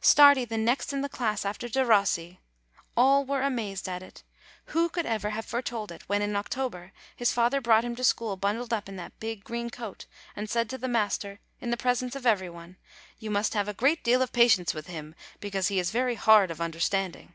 [0.00, 2.38] Stardi the next in the class after Derossi!
[2.96, 4.22] All were amazed at it.
[4.68, 7.84] Who could ever WILL 8 1 have foretold it, when, in October, his father brought
[7.84, 11.38] him to school bundled up in that big, green coat, and said to the master,
[11.60, 12.78] in the presence of every one:
[13.18, 16.50] "You must have a great deal of patience with him, because he is very hard
[16.50, 17.34] of understanding!"